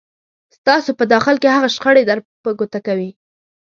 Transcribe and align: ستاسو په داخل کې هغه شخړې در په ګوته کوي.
ستاسو 0.55 0.89
په 0.99 1.03
داخل 1.13 1.35
کې 1.41 1.49
هغه 1.55 1.69
شخړې 1.75 2.03
در 2.09 2.19
په 2.43 2.49
ګوته 2.59 2.79
کوي. 2.87 3.09